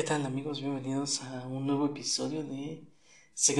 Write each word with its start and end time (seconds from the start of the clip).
¿Qué 0.00 0.06
tal 0.06 0.24
amigos? 0.24 0.62
Bienvenidos 0.62 1.20
a 1.24 1.46
un 1.46 1.66
nuevo 1.66 1.84
episodio 1.84 2.42
de 2.42 2.86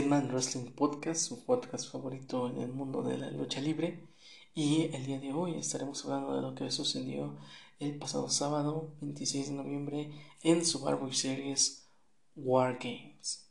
Man 0.07 0.29
Wrestling 0.29 0.73
Podcast, 0.73 1.21
su 1.21 1.45
podcast 1.45 1.93
favorito 1.93 2.49
en 2.49 2.63
el 2.63 2.73
mundo 2.73 3.03
de 3.03 3.19
la 3.19 3.31
lucha 3.31 3.61
libre. 3.61 4.09
Y 4.55 4.85
el 4.95 5.05
día 5.05 5.21
de 5.21 5.35
hoy 5.35 5.59
estaremos 5.59 6.03
hablando 6.03 6.35
de 6.35 6.41
lo 6.41 6.55
que 6.55 6.71
sucedió 6.71 7.37
el 7.79 7.99
pasado 7.99 8.31
sábado 8.31 8.89
26 9.03 9.49
de 9.49 9.55
noviembre 9.55 10.13
en 10.43 10.65
Survivor 10.65 11.15
Series 11.15 11.87
War 12.37 12.79
Games. 12.83 13.47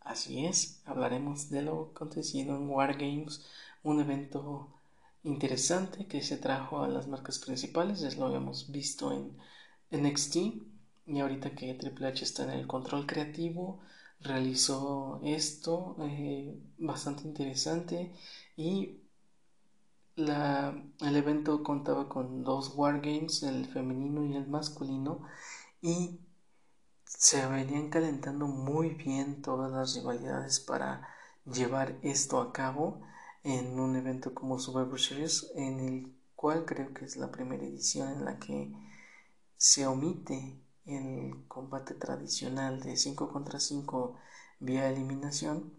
Así 0.00 0.44
es, 0.44 0.82
hablaremos 0.84 1.48
de 1.48 1.62
lo 1.62 1.92
acontecido 1.94 2.56
en 2.56 2.68
War 2.68 2.98
Games, 2.98 3.42
un 3.82 4.02
evento 4.02 4.68
interesante 5.24 6.06
que 6.06 6.20
se 6.20 6.36
trajo 6.36 6.82
a 6.82 6.88
las 6.88 7.08
marcas 7.08 7.38
principales, 7.38 8.00
ya 8.00 8.10
lo 8.10 8.26
habíamos 8.26 8.70
visto 8.70 9.12
en 9.12 9.34
NXT 9.90 10.36
y 11.08 11.20
ahorita 11.20 11.54
que 11.54 11.74
Triple 11.74 12.08
H 12.08 12.24
está 12.24 12.44
en 12.44 12.50
el 12.50 12.66
control 12.66 13.06
creativo, 13.06 13.80
realizó 14.20 15.20
esto 15.24 15.96
eh, 16.00 16.60
bastante 16.78 17.22
interesante. 17.24 18.12
Y 18.56 19.00
la, 20.16 20.74
el 21.00 21.16
evento 21.16 21.62
contaba 21.62 22.08
con 22.08 22.44
dos 22.44 22.74
wargames, 22.76 23.42
el 23.42 23.66
femenino 23.66 24.24
y 24.24 24.36
el 24.36 24.48
masculino, 24.48 25.22
y 25.80 26.20
se 27.04 27.46
venían 27.46 27.88
calentando 27.88 28.46
muy 28.46 28.90
bien 28.90 29.40
todas 29.40 29.72
las 29.72 29.94
rivalidades 29.94 30.60
para 30.60 31.08
llevar 31.46 31.98
esto 32.02 32.40
a 32.40 32.52
cabo 32.52 33.00
en 33.44 33.80
un 33.80 33.96
evento 33.96 34.34
como 34.34 34.58
Survivor 34.58 35.00
Series, 35.00 35.50
en 35.54 35.80
el 35.80 36.12
cual 36.36 36.66
creo 36.66 36.92
que 36.92 37.06
es 37.06 37.16
la 37.16 37.30
primera 37.32 37.64
edición 37.64 38.12
en 38.12 38.24
la 38.26 38.38
que 38.38 38.72
se 39.56 39.86
omite 39.86 40.60
el 40.88 41.46
combate 41.48 41.94
tradicional 41.94 42.80
de 42.80 42.96
5 42.96 43.30
contra 43.32 43.60
5 43.60 44.18
vía 44.60 44.88
eliminación 44.88 45.72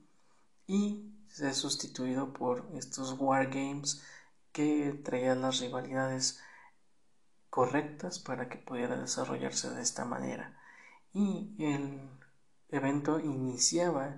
y 0.67 1.11
se 1.27 1.47
ha 1.47 1.53
sustituido 1.53 2.33
por 2.33 2.69
estos 2.75 3.15
wargames 3.19 4.03
que 4.51 4.99
traían 5.03 5.41
las 5.41 5.59
rivalidades 5.59 6.39
correctas 7.49 8.19
para 8.19 8.49
que 8.49 8.57
pudiera 8.57 8.95
desarrollarse 8.97 9.69
de 9.71 9.81
esta 9.81 10.05
manera. 10.05 10.57
Y 11.13 11.55
el 11.59 12.09
evento 12.69 13.19
iniciaba 13.19 14.17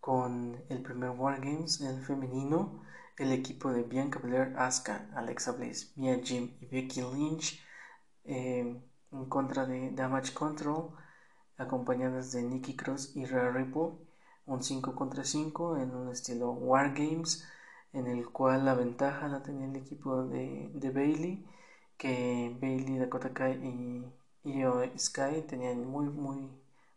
con 0.00 0.62
el 0.68 0.82
primer 0.82 1.10
Wargames 1.10 1.80
el 1.80 2.02
femenino 2.04 2.82
el 3.16 3.32
equipo 3.32 3.70
de 3.70 3.82
Bianca 3.82 4.18
Belair, 4.18 4.54
Asuka, 4.56 5.10
Alexa 5.14 5.52
Bliss, 5.52 5.92
Mia 5.96 6.18
Jim 6.24 6.56
y 6.60 6.66
Becky 6.66 7.02
Lynch 7.02 7.62
eh, 8.24 8.80
en 9.12 9.24
contra 9.26 9.66
de 9.66 9.90
Damage 9.92 10.34
Control, 10.34 10.90
acompañadas 11.58 12.32
de 12.32 12.42
Nikki 12.42 12.76
Cross 12.76 13.16
y 13.16 13.26
Rhea 13.26 13.50
Ripley, 13.50 13.90
un 14.46 14.62
5 14.62 14.94
contra 14.94 15.24
5 15.24 15.76
en 15.78 15.94
un 15.94 16.10
estilo 16.10 16.52
Wargames, 16.52 17.46
en 17.92 18.06
el 18.06 18.28
cual 18.28 18.64
la 18.64 18.74
ventaja 18.74 19.28
la 19.28 19.42
tenía 19.42 19.66
el 19.66 19.76
equipo 19.76 20.24
de, 20.24 20.70
de 20.74 20.90
Bailey, 20.90 21.46
que 21.98 22.56
Bailey, 22.60 22.98
Dakota 22.98 23.32
Kai 23.32 23.54
y, 24.44 24.50
y 24.50 24.98
Sky 24.98 25.42
tenían 25.48 25.86
muy, 25.86 26.06
muy 26.08 26.48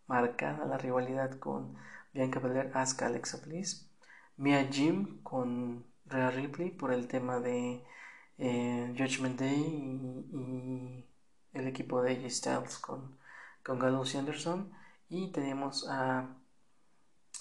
marcada 0.07 0.65
la 0.65 0.77
rivalidad 0.77 1.37
con 1.39 1.75
Bianca 2.13 2.39
Belair, 2.39 2.71
Asuka, 2.73 3.07
Alexa 3.07 3.39
Bliss, 3.45 3.89
Mia 4.37 4.67
Jim 4.71 5.21
con 5.23 5.85
Rhea 6.05 6.31
Ripley 6.31 6.71
por 6.71 6.91
el 6.93 7.07
tema 7.07 7.39
de 7.39 7.83
eh, 8.37 8.93
Judgment 8.97 9.39
Day 9.39 9.61
y 10.31 11.05
el 11.53 11.67
equipo 11.67 12.01
de 12.01 12.13
AJ 12.13 12.29
Styles 12.29 12.77
con, 12.79 13.17
con 13.63 13.79
Gallows 13.79 14.15
Anderson. 14.15 14.71
Y 15.09 15.31
tenemos 15.31 15.87
a, 15.89 16.27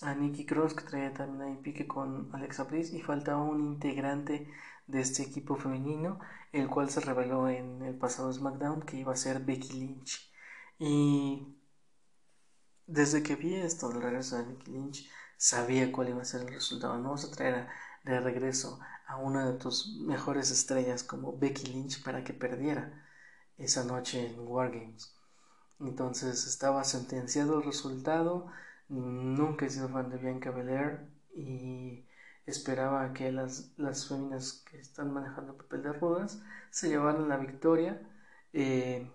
a 0.03 0.15
Nikki 0.15 0.45
Cross 0.47 0.75
que 0.75 0.85
traía 0.85 1.13
también 1.15 1.43
ahí 1.43 1.57
pique 1.63 1.87
con 1.87 2.31
Alexa 2.35 2.65
Bliss. 2.65 2.93
Y 2.93 3.01
faltaba 3.03 3.43
un 3.43 3.61
integrante 3.63 4.49
de 4.87 5.01
este 5.01 5.23
equipo 5.23 5.57
femenino, 5.57 6.21
el 6.53 6.69
cual 6.69 6.91
se 6.91 7.01
reveló 7.01 7.49
en 7.49 7.83
el 7.83 7.95
pasado 7.97 8.33
SmackDown 8.33 8.83
que 8.83 8.97
iba 8.99 9.13
a 9.13 9.17
ser 9.17 9.41
Becky 9.41 9.73
Lynch. 9.75 10.31
Y 10.79 11.57
desde 12.87 13.23
que 13.23 13.37
vi 13.37 13.55
esto 13.55 13.89
del 13.89 14.03
regreso 14.03 14.37
de 14.37 14.45
Becky 14.45 14.71
Lynch, 14.73 15.11
sabía 15.37 15.91
cuál 15.93 16.11
iba 16.11 16.23
a 16.23 16.25
ser 16.25 16.43
el 16.43 16.55
resultado. 16.55 16.99
No 16.99 17.13
vas 17.13 17.25
a 17.25 17.31
traer 17.31 17.69
de 18.05 18.21
regreso 18.21 18.81
a 19.07 19.17
una 19.17 19.47
de 19.47 19.59
tus 19.59 19.97
mejores 20.01 20.51
estrellas 20.51 21.03
como 21.05 21.39
Becky 21.39 21.67
Lynch 21.67 22.03
para 22.03 22.25
que 22.25 22.33
perdiera 22.35 23.02
esa 23.63 23.85
noche 23.85 24.27
en 24.27 24.47
Wargames. 24.47 25.15
Entonces 25.81 26.47
estaba 26.47 26.85
sentenciado 26.85 27.59
el 27.59 27.65
resultado. 27.65 28.47
Nunca 28.89 29.67
he 29.67 29.71
sido 29.71 29.89
fan 29.89 30.11
de 30.11 30.19
Bianca 30.19 30.51
Belair 30.51 31.01
y 31.35 32.05
esperaba 32.47 33.13
que 33.15 33.33
las, 33.33 33.73
las 33.77 34.09
féminas 34.09 34.65
que 34.71 34.79
están 34.79 35.13
manejando 35.13 35.57
papel 35.57 35.83
de 35.83 35.93
ruedas 35.93 36.43
se 36.71 36.89
llevaran 36.89 37.29
la 37.29 37.37
victoria. 37.37 38.01
Eh, 38.53 39.11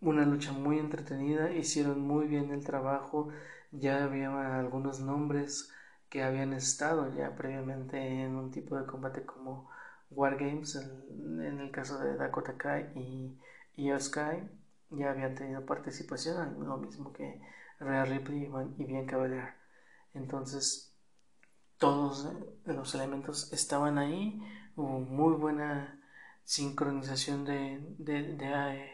una 0.00 0.24
lucha 0.26 0.52
muy 0.52 0.78
entretenida, 0.78 1.50
hicieron 1.52 2.00
muy 2.00 2.26
bien 2.26 2.50
el 2.50 2.64
trabajo, 2.64 3.30
ya 3.72 4.04
había 4.04 4.58
algunos 4.58 5.00
nombres 5.00 5.70
que 6.08 6.22
habían 6.22 6.52
estado 6.52 7.12
ya 7.14 7.34
previamente 7.34 7.96
en 7.98 8.36
un 8.36 8.50
tipo 8.50 8.76
de 8.78 8.86
combate 8.86 9.24
como 9.24 9.70
Wargames, 10.10 10.76
en, 10.76 11.42
en 11.42 11.60
el 11.60 11.70
caso 11.70 11.98
de 11.98 12.16
Dakota 12.16 12.56
Kai 12.56 12.92
y 12.94 13.38
y 13.76 13.90
Sky 13.98 14.48
ya 14.90 15.10
habían 15.10 15.34
tenido 15.34 15.64
participación, 15.66 16.64
lo 16.64 16.76
mismo 16.78 17.12
que 17.12 17.40
Rhea 17.80 18.04
Ripley 18.04 18.48
y 18.78 18.84
Bianca 18.84 19.16
Belair. 19.16 19.54
Entonces, 20.14 20.92
todos 21.78 22.28
los 22.64 22.94
elementos 22.94 23.52
estaban 23.52 23.98
ahí, 23.98 24.40
hubo 24.76 25.00
muy 25.00 25.34
buena 25.34 26.00
sincronización 26.44 27.44
de, 27.44 27.80
de, 27.98 28.36
eh, 28.40 28.90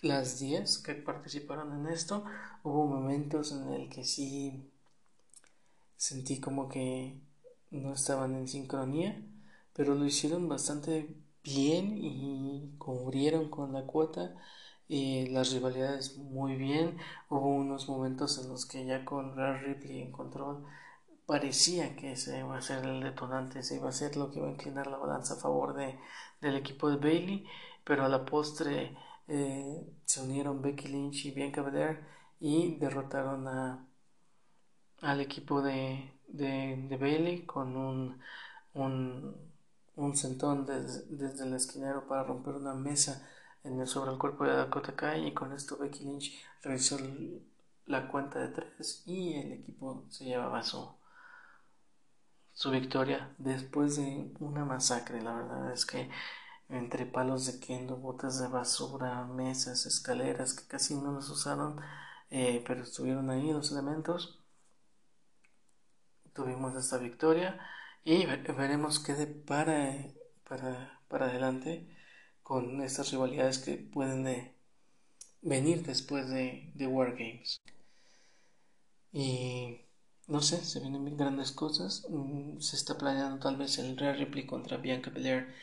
las 0.00 0.38
10 0.38 0.78
que 0.78 0.94
participaron 0.94 1.72
en 1.78 1.92
esto. 1.92 2.24
Hubo 2.62 2.86
momentos 2.86 3.52
en 3.52 3.72
el 3.72 3.88
que 3.88 4.04
sí 4.04 4.70
sentí 5.96 6.40
como 6.40 6.68
que 6.68 7.20
no 7.70 7.92
estaban 7.92 8.34
en 8.34 8.48
sincronía, 8.48 9.20
pero 9.72 9.94
lo 9.94 10.04
hicieron 10.04 10.48
bastante 10.48 11.14
bien 11.44 11.96
y 11.98 12.74
cubrieron 12.78 13.50
con 13.50 13.72
la 13.72 13.82
cuota 13.86 14.34
y 14.88 15.28
las 15.28 15.52
rivalidades 15.52 16.16
muy 16.18 16.56
bien. 16.56 16.98
Hubo 17.30 17.48
unos 17.56 17.88
momentos 17.88 18.38
en 18.42 18.48
los 18.50 18.66
que 18.66 18.84
ya 18.86 19.04
con 19.04 19.36
Rare 19.36 19.60
Ripley 19.74 20.02
en 20.02 20.12
control 20.12 20.64
parecía 21.26 21.96
que 21.96 22.12
ese 22.12 22.38
iba 22.40 22.56
a 22.58 22.62
ser 22.62 22.84
el 22.86 23.02
detonante, 23.02 23.60
ese 23.60 23.76
iba 23.76 23.88
a 23.88 23.92
ser 23.92 24.16
lo 24.16 24.30
que 24.30 24.38
iba 24.40 24.48
a 24.48 24.52
inclinar 24.52 24.86
la 24.88 24.98
balanza 24.98 25.34
a 25.34 25.36
favor 25.38 25.74
de, 25.74 25.98
del 26.40 26.56
equipo 26.56 26.90
de 26.90 26.96
Bailey, 26.96 27.46
pero 27.84 28.04
a 28.04 28.08
la 28.08 28.24
postre 28.24 28.96
eh, 29.28 29.86
se 30.04 30.22
unieron 30.22 30.62
Becky 30.62 30.88
Lynch 30.88 31.26
y 31.26 31.30
Bianca 31.32 31.62
Belair 31.62 32.00
y 32.40 32.76
derrotaron 32.76 33.48
a, 33.48 33.86
al 35.02 35.20
equipo 35.20 35.62
de, 35.62 36.10
de, 36.28 36.76
de 36.88 36.96
Bailey 36.96 37.46
con 37.46 37.76
un, 37.76 38.20
un 38.74 39.53
un 39.96 40.16
sentón 40.16 40.66
desde, 40.66 41.44
el 41.44 41.54
esquinero 41.54 42.06
para 42.06 42.24
romper 42.24 42.54
una 42.54 42.74
mesa 42.74 43.28
en 43.62 43.80
el, 43.80 43.86
sobre 43.86 44.12
el 44.12 44.18
cuerpo 44.18 44.44
de 44.44 44.54
Dakota 44.56 44.94
Kai 44.94 45.26
y 45.28 45.34
con 45.34 45.52
esto 45.52 45.78
Becky 45.78 46.04
Lynch 46.04 46.32
realizó 46.62 46.98
la 47.86 48.08
cuenta 48.08 48.40
de 48.40 48.48
tres 48.48 49.02
y 49.06 49.34
el 49.34 49.52
equipo 49.52 50.04
se 50.08 50.24
llevaba 50.24 50.62
su, 50.62 50.96
su 52.52 52.70
victoria 52.70 53.34
después 53.38 53.96
de 53.96 54.32
una 54.40 54.64
masacre. 54.64 55.22
La 55.22 55.34
verdad 55.34 55.72
es 55.72 55.86
que 55.86 56.10
entre 56.68 57.06
palos 57.06 57.46
de 57.46 57.60
kendo, 57.60 57.96
botas 57.96 58.40
de 58.40 58.48
basura, 58.48 59.24
mesas, 59.26 59.86
escaleras 59.86 60.54
que 60.54 60.66
casi 60.66 60.94
no 60.94 61.12
los 61.12 61.28
usaron, 61.30 61.80
eh, 62.30 62.64
pero 62.66 62.82
estuvieron 62.82 63.30
ahí 63.30 63.52
los 63.52 63.70
elementos. 63.72 64.40
Tuvimos 66.32 66.74
esta 66.74 66.98
victoria 66.98 67.60
y 68.04 68.26
veremos 68.26 69.00
qué 69.00 69.14
depara 69.14 69.96
para, 70.48 71.00
para 71.08 71.26
adelante 71.26 71.88
con 72.42 72.82
estas 72.82 73.10
rivalidades 73.12 73.58
que 73.58 73.76
pueden 73.76 74.24
de 74.24 74.54
venir 75.42 75.84
después 75.84 76.28
de, 76.30 76.72
de 76.74 76.86
Wargames. 76.86 77.60
Y 79.12 79.80
no 80.26 80.40
sé, 80.42 80.62
se 80.64 80.80
vienen 80.80 81.04
bien 81.04 81.16
grandes 81.16 81.52
cosas. 81.52 82.06
Mm, 82.10 82.60
se 82.60 82.76
está 82.76 82.96
planeando 82.98 83.38
tal 83.38 83.56
vez 83.56 83.78
el 83.78 83.96
Rare 83.96 84.18
Ripley 84.18 84.46
contra 84.46 84.76
Bianca 84.78 85.10
Belair, 85.10 85.54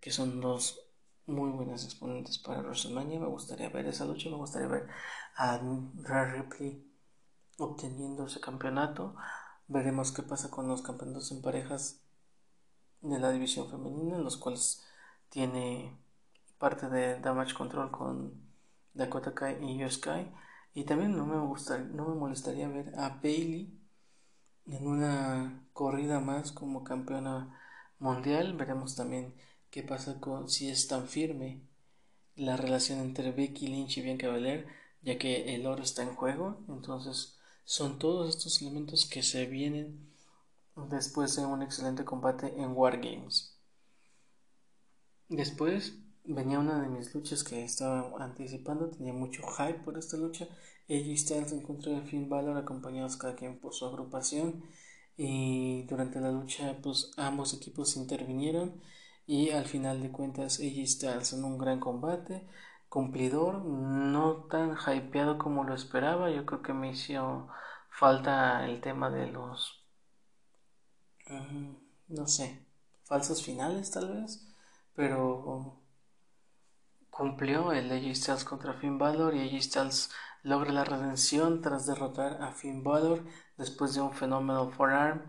que 0.00 0.10
son 0.10 0.40
dos 0.40 0.80
muy 1.26 1.50
buenas 1.50 1.84
exponentes 1.84 2.38
para 2.38 2.60
WrestleMania. 2.62 3.20
Me 3.20 3.26
gustaría 3.28 3.68
ver 3.70 3.86
esa 3.86 4.04
lucha, 4.04 4.30
me 4.30 4.36
gustaría 4.36 4.68
ver 4.68 4.88
a 5.36 5.58
Rare 6.02 6.42
Ripley 6.42 6.84
obteniendo 7.58 8.26
ese 8.26 8.40
campeonato. 8.40 9.14
Veremos 9.68 10.12
qué 10.12 10.22
pasa 10.22 10.50
con 10.50 10.66
los 10.66 10.80
campeonatos 10.80 11.30
en 11.30 11.42
parejas 11.42 12.00
de 13.02 13.18
la 13.18 13.30
división 13.30 13.70
femenina, 13.70 14.16
en 14.16 14.24
los 14.24 14.38
cuales 14.38 14.82
tiene 15.28 15.94
parte 16.58 16.88
de 16.88 17.20
Damage 17.20 17.54
Control 17.54 17.90
con 17.90 18.32
Dakota 18.94 19.34
Kai 19.34 19.62
y 19.62 19.76
Io 19.78 19.90
Sky. 19.90 20.32
Y 20.74 20.84
también 20.84 21.16
no 21.16 21.26
me, 21.26 21.38
gusta, 21.38 21.78
no 21.78 22.08
me 22.08 22.14
molestaría 22.14 22.68
ver 22.68 22.94
a 22.98 23.20
Bailey 23.22 23.78
en 24.66 24.86
una 24.86 25.66
corrida 25.72 26.20
más 26.20 26.52
como 26.52 26.84
campeona 26.84 27.58
mundial. 27.98 28.56
Veremos 28.56 28.96
también 28.96 29.34
qué 29.70 29.82
pasa 29.82 30.20
con 30.20 30.48
si 30.48 30.70
es 30.70 30.88
tan 30.88 31.08
firme 31.08 31.60
la 32.36 32.56
relación 32.56 33.00
entre 33.00 33.32
Becky 33.32 33.66
Lynch 33.66 33.98
y 33.98 34.02
Bianca 34.02 34.28
Belair, 34.28 34.66
ya 35.02 35.18
que 35.18 35.54
el 35.54 35.66
oro 35.66 35.82
está 35.82 36.02
en 36.02 36.14
juego. 36.14 36.60
Entonces, 36.68 37.37
son 37.68 37.98
todos 37.98 38.30
estos 38.30 38.62
elementos 38.62 39.04
que 39.04 39.22
se 39.22 39.44
vienen 39.44 40.08
después 40.88 41.36
de 41.36 41.44
un 41.44 41.60
excelente 41.60 42.02
combate 42.02 42.46
en 42.56 42.72
Wargames. 42.74 43.58
Después 45.28 45.92
venía 46.24 46.60
una 46.60 46.80
de 46.80 46.88
mis 46.88 47.14
luchas 47.14 47.44
que 47.44 47.62
estaba 47.62 48.10
anticipando, 48.24 48.88
tenía 48.88 49.12
mucho 49.12 49.42
hype 49.46 49.80
por 49.80 49.98
esta 49.98 50.16
lucha. 50.16 50.48
AJ 50.88 51.18
Styles 51.18 51.52
en 51.52 51.60
contra 51.60 51.92
de 51.92 52.00
Finn 52.00 52.30
Balor, 52.30 52.56
acompañados 52.56 53.18
cada 53.18 53.36
quien 53.36 53.58
por 53.58 53.74
su 53.74 53.84
agrupación. 53.84 54.64
Y 55.18 55.82
durante 55.82 56.20
la 56.20 56.32
lucha, 56.32 56.78
pues 56.82 57.10
ambos 57.18 57.52
equipos 57.52 57.98
intervinieron. 57.98 58.80
Y 59.26 59.50
al 59.50 59.66
final 59.66 60.00
de 60.00 60.10
cuentas, 60.10 60.58
AJ 60.58 60.86
Styles 60.86 61.34
en 61.34 61.44
un 61.44 61.58
gran 61.58 61.80
combate, 61.80 62.46
cumplidor, 62.88 63.64
no 63.64 64.44
tan 64.44 64.76
hypeado 64.76 65.38
como 65.38 65.64
lo 65.64 65.74
esperaba. 65.74 66.30
Yo 66.30 66.46
creo 66.46 66.62
que 66.62 66.72
me 66.72 66.90
hizo 66.90 67.48
falta 67.90 68.66
el 68.66 68.80
tema 68.80 69.10
de 69.10 69.28
los. 69.28 69.84
Mm, 71.28 71.74
no 72.08 72.26
sé, 72.26 72.64
falsos 73.04 73.42
finales 73.42 73.90
tal 73.90 74.14
vez. 74.14 74.46
Pero 74.94 75.80
cumplió 77.10 77.72
el 77.72 77.90
AJ 77.90 78.14
Styles 78.14 78.44
contra 78.44 78.74
Finn 78.74 78.98
Balor 78.98 79.34
y 79.34 79.48
AJ 79.48 79.62
Styles 79.62 80.10
logra 80.42 80.72
la 80.72 80.84
redención 80.84 81.60
tras 81.62 81.86
derrotar 81.86 82.42
a 82.42 82.52
Finn 82.52 82.82
Balor 82.84 83.24
después 83.56 83.94
de 83.94 84.00
un 84.00 84.12
fenómeno 84.12 84.70
forearm. 84.70 85.22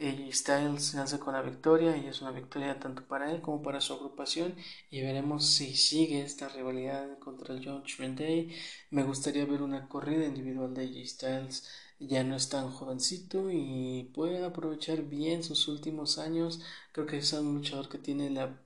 AJ 0.00 0.32
Styles 0.32 0.84
se 0.84 0.98
hace 0.98 1.18
con 1.18 1.34
la 1.34 1.42
victoria 1.42 1.96
y 1.96 2.06
es 2.06 2.22
una 2.22 2.30
victoria 2.32 2.78
tanto 2.80 3.06
para 3.06 3.30
él 3.32 3.40
como 3.42 3.62
para 3.62 3.80
su 3.80 3.92
agrupación 3.94 4.54
y 4.90 5.00
veremos 5.02 5.46
si 5.46 5.76
sigue 5.76 6.22
esta 6.22 6.48
rivalidad 6.48 7.18
contra 7.18 7.54
el 7.54 7.64
Judgment 7.64 8.18
Day. 8.18 8.54
Me 8.90 9.02
gustaría 9.04 9.44
ver 9.44 9.62
una 9.62 9.88
corrida 9.88 10.24
individual 10.24 10.74
de 10.74 10.84
AJ 10.84 11.06
Styles. 11.06 11.68
Ya 11.98 12.24
no 12.24 12.34
es 12.36 12.48
tan 12.48 12.70
jovencito 12.70 13.50
y 13.50 14.10
puede 14.14 14.44
aprovechar 14.44 15.02
bien 15.02 15.42
sus 15.44 15.68
últimos 15.68 16.18
años. 16.18 16.60
Creo 16.92 17.06
que 17.06 17.18
es 17.18 17.32
un 17.34 17.54
luchador 17.56 17.88
que 17.88 17.98
tiene 17.98 18.30
la 18.30 18.58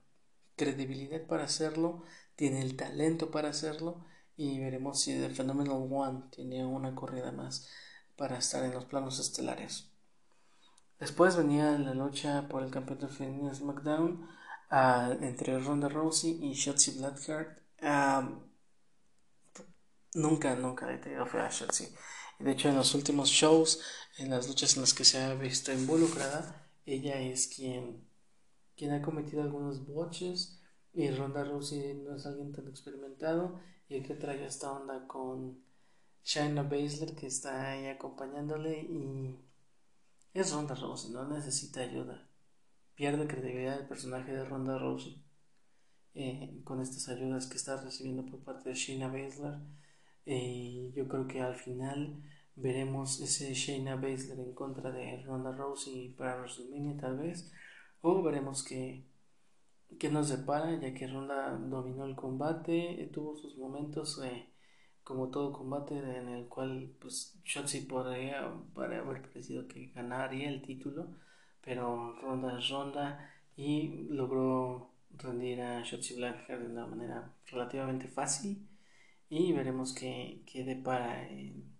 credibilidad 0.55 1.21
para 1.27 1.43
hacerlo 1.43 2.03
tiene 2.35 2.61
el 2.61 2.75
talento 2.75 3.31
para 3.31 3.49
hacerlo 3.49 4.03
y 4.37 4.59
veremos 4.59 5.01
si 5.01 5.13
The 5.13 5.29
Phenomenal 5.29 5.87
One 5.89 6.23
tiene 6.31 6.65
una 6.65 6.93
corrida 6.95 7.31
más 7.31 7.67
para 8.17 8.37
estar 8.37 8.63
en 8.65 8.73
los 8.73 8.85
planos 8.85 9.19
estelares. 9.19 9.94
Después 10.99 11.35
venía 11.35 11.77
la 11.77 11.93
lucha 11.93 12.47
por 12.47 12.63
el 12.63 12.71
campeonato 12.71 13.09
femenino 13.09 13.49
de 13.49 13.55
SmackDown 13.55 14.27
entre 15.21 15.59
Ronda 15.59 15.89
Rousey 15.89 16.39
y 16.41 16.53
Shotzi 16.53 16.97
Blackheart. 16.97 17.59
nunca, 20.13 20.55
nunca 20.55 20.93
he 20.93 20.97
tenido 20.97 21.25
fe 21.25 21.39
a 21.39 21.49
Shotzi. 21.49 21.93
De 22.39 22.51
hecho, 22.51 22.69
en 22.69 22.75
los 22.75 22.93
últimos 22.95 23.29
shows, 23.29 23.81
en 24.17 24.29
las 24.29 24.47
luchas 24.47 24.75
en 24.75 24.81
las 24.81 24.93
que 24.93 25.05
se 25.05 25.21
ha 25.21 25.33
visto 25.35 25.71
involucrada, 25.71 26.69
ella 26.85 27.19
es 27.19 27.47
quien, 27.47 28.07
quien 28.75 28.91
ha 28.91 29.01
cometido 29.01 29.41
algunos 29.41 29.85
botches 29.85 30.59
y 30.93 31.09
Ronda 31.11 31.43
Rousey 31.43 31.93
no 31.95 32.15
es 32.15 32.25
alguien 32.25 32.51
tan 32.51 32.67
experimentado 32.67 33.59
y 33.87 33.95
el 33.95 34.03
que 34.05 34.15
trae 34.15 34.45
esta 34.45 34.71
onda 34.71 35.07
con 35.07 35.63
Shayna 36.23 36.63
Baszler 36.63 37.15
que 37.15 37.27
está 37.27 37.71
ahí 37.71 37.87
acompañándole 37.87 38.79
y 38.79 39.39
es 40.35 40.53
Ronda 40.53 40.75
Rousey, 40.75 41.11
no 41.11 41.27
necesita 41.27 41.81
ayuda. 41.81 42.27
Pierde 42.93 43.25
credibilidad 43.25 43.79
el 43.79 43.87
personaje 43.87 44.31
de 44.31 44.45
Ronda 44.45 44.77
Rousey 44.77 45.23
eh, 46.13 46.61
con 46.63 46.81
estas 46.81 47.09
ayudas 47.09 47.47
que 47.47 47.57
está 47.57 47.81
recibiendo 47.81 48.25
por 48.25 48.41
parte 48.41 48.69
de 48.69 48.75
Shayna 48.75 49.07
Baszler. 49.07 49.55
Eh, 50.25 50.91
yo 50.95 51.07
creo 51.07 51.27
que 51.27 51.41
al 51.41 51.55
final 51.55 52.21
veremos 52.55 53.19
ese 53.21 53.53
Shayna 53.53 53.95
Baszler 53.95 54.39
en 54.39 54.53
contra 54.53 54.91
de 54.91 55.23
Ronda 55.23 55.51
Rousey 55.51 56.09
para 56.09 56.37
WrestleMania 56.37 56.97
tal 56.97 57.17
vez 57.17 57.51
o 58.01 58.21
veremos 58.21 58.63
que 58.63 59.05
que 59.99 60.09
nos 60.09 60.27
separa, 60.27 60.79
ya 60.79 60.93
que 60.93 61.07
Ronda 61.07 61.55
dominó 61.57 62.05
el 62.05 62.15
combate, 62.15 63.09
tuvo 63.13 63.35
sus 63.37 63.57
momentos 63.57 64.21
eh, 64.23 64.49
como 65.05 65.29
todo 65.29 65.53
combate 65.53 65.95
en 65.99 66.29
el 66.29 66.47
cual 66.47 66.91
pues 66.99 67.39
Shotzi 67.45 67.81
podría, 67.81 68.51
podría 68.73 68.99
haber 68.99 69.21
parecido 69.21 69.67
que 69.67 69.91
ganaría 69.93 70.49
el 70.49 70.63
título, 70.63 71.07
pero 71.63 72.19
Ronda 72.21 72.57
es 72.57 72.69
Ronda 72.69 73.31
y 73.55 74.07
logró 74.09 74.89
rendir 75.11 75.61
a 75.61 75.83
Shotzi 75.83 76.15
Blackheart 76.15 76.63
de 76.63 76.71
una 76.71 76.87
manera 76.87 77.31
relativamente 77.45 78.07
fácil 78.07 78.67
y 79.29 79.53
veremos 79.53 79.93
qué, 79.93 80.43
qué 80.51 80.63
depara 80.63 81.29
en, 81.29 81.71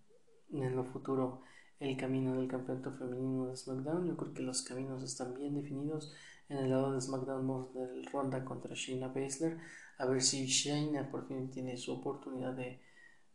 en 0.53 0.75
lo 0.75 0.85
futuro 0.85 1.41
el 1.79 1.97
camino 1.97 2.35
del 2.35 2.47
campeonato 2.47 2.91
femenino 2.91 3.47
de 3.47 3.57
SmackDown. 3.57 4.07
Yo 4.07 4.15
creo 4.17 4.33
que 4.35 4.43
los 4.43 4.61
caminos 4.61 5.01
están 5.01 5.33
bien 5.33 5.55
definidos 5.55 6.13
en 6.47 6.57
el 6.57 6.69
lado 6.69 6.93
de 6.93 7.01
SmackDown 7.01 7.73
del 7.73 8.05
Ronda 8.05 8.45
contra 8.45 8.75
Shayna 8.75 9.07
Baszler. 9.07 9.57
A 9.97 10.05
ver 10.05 10.21
si 10.21 10.45
Shayna 10.45 11.09
por 11.09 11.27
fin 11.27 11.49
tiene 11.49 11.75
su 11.75 11.91
oportunidad 11.91 12.53
de, 12.53 12.84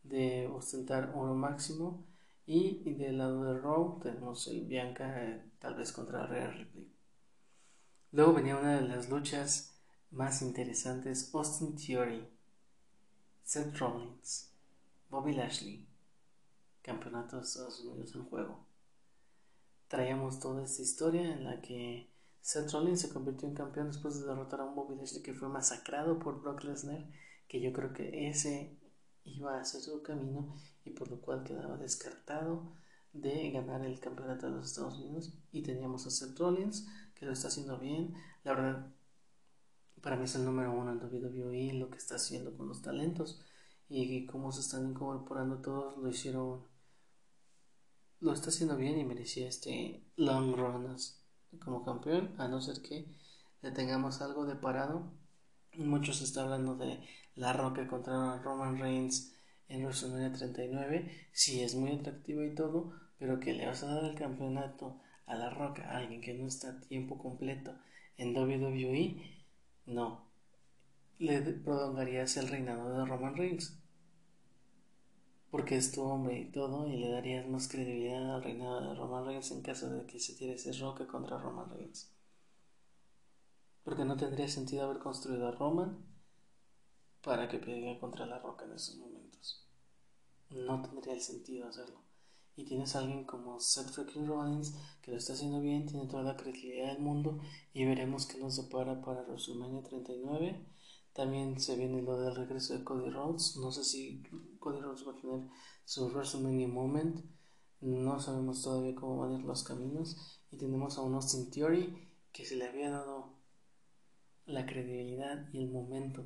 de 0.02 0.48
ostentar 0.48 1.12
oro 1.14 1.34
máximo. 1.34 2.04
Y, 2.46 2.94
del 2.94 3.18
lado 3.18 3.44
de 3.44 3.60
Raw 3.60 4.00
tenemos 4.02 4.48
el 4.48 4.66
Bianca 4.66 5.24
eh, 5.24 5.50
tal 5.60 5.76
vez 5.76 5.92
contra 5.92 6.26
Rhea 6.26 6.50
Ripley. 6.50 6.90
Luego 8.12 8.34
venía 8.34 8.56
una 8.56 8.80
de 8.80 8.88
las 8.88 9.08
luchas 9.08 9.78
más 10.10 10.42
interesantes, 10.42 11.32
Austin 11.32 11.76
Theory, 11.76 12.28
Seth 13.44 13.76
Rollins, 13.78 14.52
Bobby 15.08 15.32
Lashley, 15.32 15.86
campeonato 16.82 17.36
de 17.36 17.42
Estados 17.42 17.80
Unidos 17.80 18.14
en 18.16 18.24
juego. 18.24 18.66
Traíamos 19.86 20.40
toda 20.40 20.64
esta 20.64 20.82
historia 20.82 21.32
en 21.32 21.44
la 21.44 21.60
que 21.60 22.10
Seth 22.40 22.72
Rollins 22.72 23.00
se 23.00 23.12
convirtió 23.12 23.48
en 23.48 23.54
campeón 23.54 23.88
después 23.88 24.18
de 24.18 24.26
derrotar 24.26 24.60
a 24.60 24.64
un 24.64 24.74
Bobby 24.74 24.96
Lashley 24.96 25.22
que 25.22 25.34
fue 25.34 25.48
masacrado 25.48 26.18
por 26.18 26.40
Brock 26.42 26.64
Lesnar, 26.64 27.08
que 27.46 27.60
yo 27.60 27.72
creo 27.72 27.92
que 27.92 28.28
ese 28.28 28.76
iba 29.24 29.58
a 29.58 29.64
ser 29.64 29.80
su 29.80 30.02
camino 30.02 30.54
y 30.84 30.90
por 30.90 31.10
lo 31.10 31.20
cual 31.20 31.44
quedaba 31.44 31.76
descartado 31.76 32.72
de 33.12 33.50
ganar 33.50 33.84
el 33.84 33.98
campeonato 34.00 34.46
de 34.46 34.52
los 34.52 34.66
Estados 34.66 34.98
Unidos 34.98 35.32
y 35.52 35.62
teníamos 35.62 36.06
a 36.06 36.10
Seth 36.10 36.38
Rollins 36.38 36.88
que 37.14 37.26
lo 37.26 37.32
está 37.32 37.48
haciendo 37.48 37.78
bien 37.78 38.14
la 38.44 38.54
verdad 38.54 38.86
para 40.00 40.16
mí 40.16 40.24
es 40.24 40.34
el 40.36 40.44
número 40.44 40.72
uno 40.72 40.92
en 40.92 40.98
WWE 40.98 41.74
lo 41.74 41.90
que 41.90 41.98
está 41.98 42.16
haciendo 42.16 42.56
con 42.56 42.68
los 42.68 42.82
talentos 42.82 43.42
y 43.88 44.26
cómo 44.26 44.52
se 44.52 44.60
están 44.60 44.88
incorporando 44.88 45.60
todos 45.60 45.98
lo 45.98 46.08
hicieron 46.08 46.64
lo 48.20 48.32
está 48.32 48.50
haciendo 48.50 48.76
bien 48.76 48.98
y 48.98 49.04
merecía 49.04 49.48
este 49.48 50.04
long 50.16 50.54
run 50.54 50.96
como 51.58 51.84
campeón, 51.84 52.34
a 52.38 52.48
no 52.48 52.60
ser 52.60 52.80
que 52.82 53.06
le 53.62 53.70
tengamos 53.72 54.20
algo 54.20 54.46
de 54.46 54.56
parado. 54.56 55.10
Muchos 55.76 56.20
están 56.22 56.44
hablando 56.44 56.76
de 56.76 57.00
La 57.36 57.52
Roca 57.52 57.86
contra 57.86 58.42
Roman 58.42 58.78
Reigns 58.78 59.34
en 59.68 59.84
WrestleMania 59.84 60.32
39. 60.32 61.28
Sí, 61.32 61.62
es 61.62 61.74
muy 61.74 61.92
atractivo 61.92 62.42
y 62.42 62.54
todo, 62.54 62.92
pero 63.18 63.38
que 63.38 63.52
le 63.52 63.66
vas 63.66 63.82
a 63.82 63.94
dar 63.94 64.04
el 64.04 64.14
campeonato 64.14 65.00
a 65.26 65.36
La 65.36 65.50
Roca, 65.50 65.90
a 65.90 65.98
alguien 65.98 66.20
que 66.20 66.34
no 66.34 66.46
está 66.46 66.70
a 66.70 66.80
tiempo 66.80 67.18
completo 67.18 67.78
en 68.16 68.36
WWE, 68.36 69.22
no. 69.86 70.28
Le 71.18 71.40
prolongarías 71.40 72.36
el 72.36 72.48
reinado 72.48 72.98
de 72.98 73.04
Roman 73.06 73.36
Reigns 73.36 73.80
porque 75.50 75.76
es 75.76 75.90
tu 75.92 76.02
hombre 76.02 76.38
y 76.38 76.44
todo, 76.52 76.88
y 76.88 76.96
le 76.96 77.10
darías 77.10 77.48
más 77.48 77.68
credibilidad 77.68 78.36
al 78.36 78.42
reinado 78.42 78.80
de 78.80 78.94
Roman 78.94 79.26
Reigns 79.26 79.50
en 79.50 79.62
caso 79.62 79.90
de 79.90 80.06
que 80.06 80.20
se 80.20 80.34
tire 80.34 80.54
ese 80.54 80.72
roque 80.74 81.06
contra 81.06 81.38
Roman 81.38 81.68
Reigns. 81.70 82.12
Porque 83.84 84.04
no 84.04 84.16
tendría 84.16 84.48
sentido 84.48 84.84
haber 84.84 84.98
construido 84.98 85.48
a 85.48 85.52
Roman 85.52 86.04
para 87.22 87.48
que 87.48 87.58
pegue 87.58 87.98
contra 87.98 88.26
la 88.26 88.38
roca 88.38 88.64
en 88.64 88.72
esos 88.72 88.96
momentos. 88.96 89.66
No 90.50 90.82
tendría 90.82 91.14
el 91.14 91.20
sentido 91.20 91.68
hacerlo. 91.68 92.00
Y 92.56 92.64
tienes 92.64 92.94
a 92.94 93.00
alguien 93.00 93.24
como 93.24 93.58
Seth 93.60 93.90
freaking 93.90 94.26
Rollins 94.26 94.76
que 95.02 95.12
lo 95.12 95.16
está 95.16 95.32
haciendo 95.32 95.60
bien, 95.60 95.86
tiene 95.86 96.06
toda 96.06 96.22
la 96.22 96.36
credibilidad 96.36 96.92
del 96.92 97.02
mundo 97.02 97.38
y 97.72 97.84
veremos 97.84 98.26
qué 98.26 98.38
nos 98.38 98.56
depara 98.56 99.00
para 99.00 99.22
WrestleMania 99.22 99.82
39 99.82 100.66
también 101.12 101.58
se 101.60 101.76
viene 101.76 102.02
lo 102.02 102.20
del 102.20 102.36
regreso 102.36 102.74
de 102.74 102.84
Cody 102.84 103.10
Rhodes. 103.10 103.56
No 103.56 103.72
sé 103.72 103.84
si 103.84 104.22
Cody 104.58 104.80
Rhodes 104.80 105.06
va 105.06 105.12
a 105.12 105.16
tener 105.16 105.48
su 105.84 106.08
WrestleMania 106.08 106.68
Moment. 106.68 107.24
No 107.80 108.20
sabemos 108.20 108.62
todavía 108.62 108.94
cómo 108.94 109.18
van 109.18 109.32
a 109.32 109.38
ir 109.38 109.44
los 109.44 109.64
caminos. 109.64 110.16
Y 110.50 110.56
tenemos 110.56 110.98
a 110.98 111.02
un 111.02 111.14
Austin 111.14 111.50
Theory 111.50 112.08
que 112.32 112.44
se 112.44 112.56
le 112.56 112.68
había 112.68 112.90
dado 112.90 113.39
la 114.52 114.66
credibilidad 114.66 115.48
y 115.52 115.58
el 115.58 115.70
momento. 115.70 116.24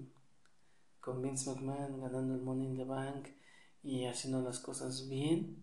Con 1.00 1.22
Vince 1.22 1.50
McMahon 1.50 2.00
ganando 2.00 2.34
el 2.34 2.40
Money 2.40 2.66
in 2.66 2.76
the 2.76 2.84
Bank 2.84 3.28
y 3.82 4.06
haciendo 4.06 4.40
las 4.40 4.58
cosas 4.58 5.08
bien 5.08 5.62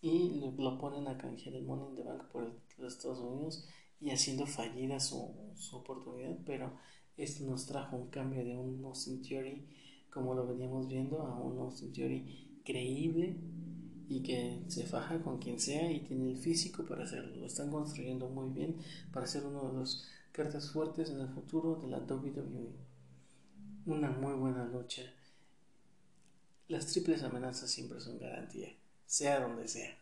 y 0.00 0.52
lo 0.58 0.78
ponen 0.78 1.06
a 1.08 1.16
canjear 1.16 1.54
el 1.54 1.64
Money 1.64 1.88
in 1.90 1.96
the 1.96 2.02
Bank 2.02 2.24
por 2.32 2.60
los 2.78 2.96
Estados 2.96 3.20
Unidos 3.20 3.66
y 4.00 4.10
haciendo 4.10 4.46
fallida 4.46 5.00
su, 5.00 5.52
su, 5.54 5.76
oportunidad, 5.76 6.36
pero 6.44 6.72
esto 7.16 7.44
nos 7.44 7.66
trajo 7.66 7.96
un 7.96 8.08
cambio 8.08 8.44
de 8.44 8.56
un 8.56 8.84
Austin 8.84 9.22
Theory 9.22 9.66
como 10.10 10.34
lo 10.34 10.46
veníamos 10.46 10.88
viendo 10.88 11.22
a 11.22 11.40
un 11.40 11.58
Austin 11.58 11.92
Theory 11.92 12.60
creíble 12.64 13.36
y 14.08 14.22
que 14.22 14.64
se 14.68 14.86
faja 14.86 15.22
con 15.22 15.38
quien 15.38 15.58
sea 15.58 15.90
y 15.90 16.00
tiene 16.00 16.30
el 16.30 16.36
físico 16.36 16.84
para 16.84 17.04
hacerlo. 17.04 17.36
Lo 17.36 17.46
están 17.46 17.70
construyendo 17.70 18.28
muy 18.28 18.50
bien 18.50 18.76
para 19.12 19.26
ser 19.26 19.44
uno 19.46 19.68
de 19.68 19.78
los 19.78 20.06
cartas 20.34 20.72
fuertes 20.72 21.10
en 21.10 21.20
el 21.20 21.28
futuro 21.28 21.76
de 21.76 21.86
la 21.86 21.98
WWE. 21.98 22.74
Una 23.86 24.10
muy 24.10 24.34
buena 24.34 24.64
lucha. 24.64 25.02
Las 26.66 26.86
triples 26.88 27.22
amenazas 27.22 27.70
siempre 27.70 28.00
son 28.00 28.18
garantía, 28.18 28.74
sea 29.06 29.38
donde 29.38 29.68
sea. 29.68 29.96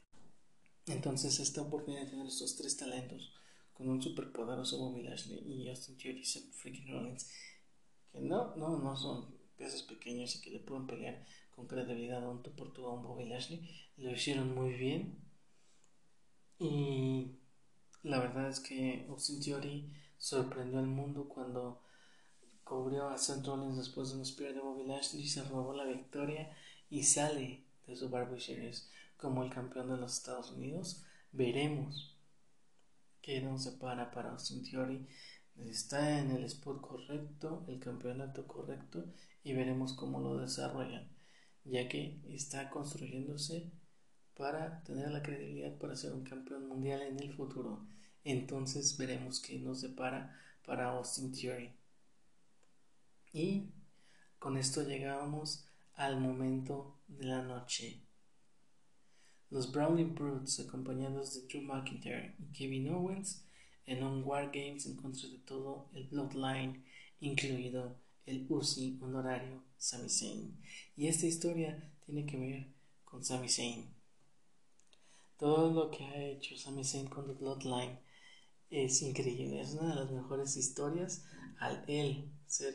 Entonces 0.87 1.39
esta 1.39 1.61
oportunidad 1.61 2.05
de 2.05 2.11
tener 2.11 2.27
estos 2.27 2.57
tres 2.57 2.79
talentos 2.79 3.35
con 3.75 3.91
un 3.91 4.01
superpoderoso 4.01 4.79
Bobby 4.79 5.03
Lashley 5.03 5.39
y 5.47 5.69
Austin 5.69 5.99
Theory 5.99 6.21
y 6.21 6.25
freaking 6.25 6.89
Rollins 6.89 7.29
que 8.11 8.21
no, 8.21 8.57
no, 8.57 8.79
no 8.79 8.97
son 8.97 9.35
pesos 9.57 9.83
pequeños 9.83 10.35
y 10.37 10.41
que 10.41 10.51
le 10.51 10.61
pueden 10.61 10.87
pelear 10.87 11.25
con 11.55 11.67
credibilidad 11.67 12.25
a 12.25 12.29
un 12.29 12.43
tú 12.43 12.53
por 12.53 12.69
a 12.69 12.89
un 12.89 13.03
Bobby 13.03 13.27
Lashley 13.27 13.69
lo 13.99 14.11
hicieron 14.11 14.55
muy 14.55 14.73
bien 14.73 15.19
y 16.59 17.33
la 18.03 18.19
verdad 18.19 18.49
es 18.49 18.61
que 18.61 19.07
Austin 19.09 19.41
Theory 19.41 19.93
sorprendió 20.23 20.79
al 20.79 20.87
mundo 20.87 21.29
cuando 21.29 21.83
cubrió 22.63 23.09
a 23.09 23.19
Seth 23.19 23.45
después 23.75 24.11
de 24.11 24.19
un 24.19 24.25
spear 24.25 24.55
de 24.55 24.61
Bobby 24.61 24.85
Lashley, 24.87 25.27
se 25.27 25.43
robó 25.43 25.75
la 25.75 25.85
victoria 25.85 26.57
y 26.89 27.03
sale 27.03 27.65
de 27.89 27.97
su 27.97 28.09
Barbie 28.09 28.41
Series 28.41 28.89
como 29.17 29.43
el 29.43 29.53
campeón 29.53 29.91
de 29.91 29.97
los 29.97 30.19
Estados 30.19 30.53
Unidos. 30.53 31.05
Veremos 31.33 32.17
qué 33.21 33.41
nos 33.41 33.65
separa 33.65 34.13
para 34.13 34.31
Austin 34.31 34.63
Theory. 34.63 35.09
Está 35.57 36.21
en 36.21 36.31
el 36.31 36.45
spot 36.45 36.81
correcto, 36.81 37.65
el 37.67 37.81
campeonato 37.81 38.47
correcto 38.47 39.05
y 39.43 39.55
veremos 39.55 39.93
cómo 39.93 40.21
lo 40.21 40.39
desarrollan, 40.39 41.11
ya 41.65 41.89
que 41.89 42.21
está 42.29 42.71
construyéndose 42.71 43.73
para 44.37 44.85
tener 44.85 45.11
la 45.11 45.21
credibilidad 45.21 45.77
para 45.79 45.97
ser 45.97 46.13
un 46.13 46.23
campeón 46.23 46.69
mundial 46.69 47.03
en 47.03 47.19
el 47.19 47.35
futuro. 47.35 47.85
Entonces 48.25 48.97
veremos 48.97 49.41
qué 49.41 49.59
nos 49.59 49.81
separa 49.81 50.39
para 50.65 50.91
Austin 50.91 51.33
Theory. 51.33 51.73
Y 53.33 53.65
con 54.39 54.57
esto 54.57 54.83
llegamos 54.83 55.65
al 55.95 56.21
momento 56.21 56.99
de 57.09 57.27
la 57.27 57.43
noche. 57.43 58.01
Los 59.51 59.71
Brownie 59.71 60.05
Brutes, 60.05 60.61
acompañados 60.61 61.35
de 61.35 61.47
Drew 61.47 61.63
McIntyre 61.63 62.35
y 62.39 62.53
Kevin 62.57 62.89
Owens, 62.91 63.45
en 63.87 64.03
un 64.03 64.23
War 64.25 64.47
Games 64.47 64.87
en 64.87 64.97
contra 64.97 65.29
de 65.29 65.39
todo 65.39 65.89
el 65.93 66.07
Bloodline, 66.09 66.85
incluido 67.21 67.97
el 68.27 68.47
Uzi 68.49 68.99
honorario 69.03 69.63
Sami 69.77 70.09
Zayn. 70.09 70.57
Y 70.97 71.09
esta 71.09 71.27
historia 71.27 71.93
tiene 72.07 72.25
que 72.25 72.39
ver 72.39 72.67
con 73.05 73.25
Sami 73.25 73.49
Zayn. 73.49 73.87
Todo 75.39 75.73
lo 75.73 75.91
que 75.91 76.05
ha 76.05 76.23
hecho 76.25 76.57
Sami 76.57 76.85
Zayn 76.85 77.09
con 77.09 77.27
The 77.27 77.35
Bloodline 77.35 77.99
es 78.73 79.03
increíble, 79.03 79.61
es 79.61 79.75
una 79.75 79.91
de 79.91 79.97
las 79.97 80.11
mejores 80.11 80.57
historias 80.57 81.27
al 81.59 81.85
él 81.89 82.33
ser 82.47 82.75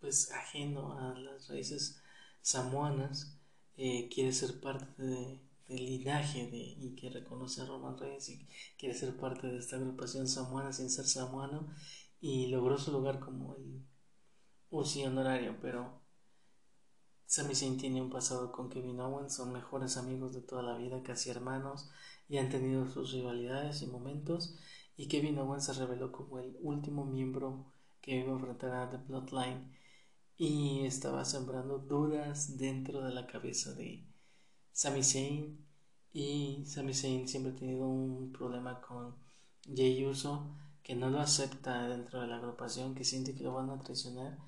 pues 0.00 0.32
ajeno 0.32 0.98
a 0.98 1.18
las 1.18 1.48
raíces 1.48 2.02
samoanas, 2.40 3.38
eh, 3.76 4.08
quiere 4.12 4.32
ser 4.32 4.60
parte 4.60 5.02
de, 5.02 5.40
del 5.68 5.84
linaje 5.84 6.46
de, 6.50 6.56
y 6.56 6.96
que 6.96 7.10
reconoce 7.10 7.60
a 7.60 7.66
Roman 7.66 7.98
Reigns 7.98 8.30
y 8.30 8.46
quiere 8.78 8.94
ser 8.94 9.16
parte 9.16 9.46
de 9.46 9.58
esta 9.58 9.76
agrupación 9.76 10.26
samoana 10.28 10.72
sin 10.72 10.90
ser 10.90 11.06
samoano 11.06 11.68
y 12.20 12.46
logró 12.46 12.78
su 12.78 12.90
lugar 12.92 13.20
como 13.20 13.54
el 13.56 13.84
UCI 14.70 15.04
honorario, 15.04 15.58
pero 15.60 16.00
Sami 17.26 17.54
Zayn 17.54 17.76
tiene 17.76 18.00
un 18.00 18.10
pasado 18.10 18.50
con 18.50 18.70
Kevin 18.70 19.00
Owens, 19.00 19.34
son 19.34 19.52
mejores 19.52 19.96
amigos 19.96 20.32
de 20.32 20.40
toda 20.40 20.62
la 20.62 20.76
vida, 20.78 21.02
casi 21.02 21.30
hermanos, 21.30 21.90
y 22.28 22.38
han 22.38 22.48
tenido 22.48 22.88
sus 22.88 23.12
rivalidades 23.12 23.82
y 23.82 23.86
momentos, 23.86 24.56
y 24.96 25.08
Kevin 25.08 25.38
Owens 25.38 25.64
se 25.64 25.72
reveló 25.74 26.12
como 26.12 26.38
el 26.38 26.56
último 26.60 27.04
miembro 27.04 27.72
que 28.00 28.16
iba 28.16 28.30
a 28.30 28.36
enfrentar 28.36 28.72
a 28.72 28.90
The 28.90 28.98
Bloodline. 28.98 29.72
Y 30.36 30.84
estaba 30.84 31.24
sembrando 31.24 31.78
dudas 31.78 32.58
dentro 32.58 33.02
de 33.02 33.12
la 33.12 33.26
cabeza 33.26 33.72
de 33.74 34.04
Sami 34.72 35.02
Zayn. 35.02 35.64
Y 36.12 36.64
Sami 36.66 36.94
Zayn 36.94 37.28
siempre 37.28 37.52
ha 37.52 37.56
tenido 37.56 37.88
un 37.88 38.32
problema 38.32 38.80
con 38.80 39.14
Jey 39.62 40.04
Uso 40.04 40.54
que 40.82 40.94
no 40.94 41.08
lo 41.10 41.20
acepta 41.20 41.88
dentro 41.88 42.20
de 42.20 42.26
la 42.26 42.36
agrupación 42.36 42.94
que 42.94 43.04
siente 43.04 43.34
que 43.34 43.44
lo 43.44 43.54
van 43.54 43.70
a 43.70 43.78
traicionar. 43.80 44.38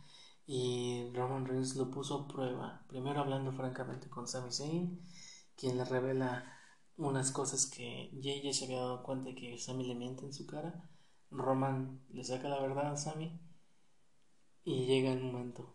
Y 0.47 1.11
Roman 1.15 1.47
Reigns 1.47 1.77
lo 1.77 1.91
puso 1.91 2.15
a 2.15 2.29
prueba. 2.29 2.85
Primero 2.89 3.21
hablando 3.21 3.53
francamente 3.53 4.09
con 4.09 4.29
Sami 4.29 4.53
Zayn 4.53 5.01
quien 5.57 5.79
le 5.79 5.85
revela 5.85 6.56
unas 6.99 7.31
cosas 7.31 7.67
que 7.67 8.11
Jay 8.23 8.43
ya 8.43 8.53
se 8.53 8.65
había 8.65 8.79
dado 8.79 9.03
cuenta 9.03 9.31
de 9.31 9.35
que 9.35 9.59
Sammy 9.59 9.87
le 9.87 9.95
miente 9.95 10.25
en 10.25 10.33
su 10.33 10.47
cara. 10.47 10.89
Roman 11.31 12.01
le 12.11 12.25
saca 12.25 12.49
la 12.49 12.61
verdad 12.61 12.93
a 12.93 12.97
Sammy 12.97 13.39
y 14.65 14.87
llega 14.87 15.13
el 15.13 15.23
momento 15.23 15.75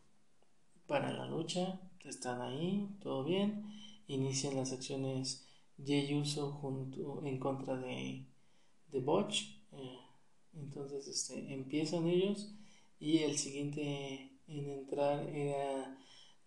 para 0.87 1.11
la 1.11 1.25
lucha. 1.25 1.79
Están 2.03 2.41
ahí, 2.41 2.89
todo 3.01 3.23
bien. 3.23 3.65
Inician 4.07 4.55
las 4.55 4.71
acciones 4.73 5.47
Jay 5.83 6.13
Uso 6.15 6.51
junto, 6.51 7.23
en 7.23 7.39
contra 7.39 7.77
de, 7.77 8.25
de 8.91 8.99
Botch. 8.99 9.61
Eh, 9.73 9.99
entonces 10.53 11.07
este, 11.07 11.53
empiezan 11.53 12.07
ellos 12.07 12.53
y 12.99 13.19
el 13.19 13.37
siguiente 13.37 14.31
en 14.47 14.69
entrar 14.69 15.27
era 15.29 15.97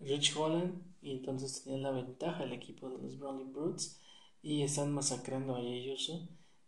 Rich 0.00 0.37
Holland 0.37 0.83
y 1.00 1.12
entonces 1.12 1.62
tenía 1.62 1.78
la 1.78 1.90
ventaja 1.90 2.45
el 2.45 2.52
equipo 2.52 2.90
de 2.90 2.99
los 2.99 3.19
Brownie 3.19 3.50
Brutes 3.50 4.00
y 4.45 4.63
están 4.63 4.93
masacrando 4.93 5.57
a 5.57 5.61
ellos. 5.61 6.13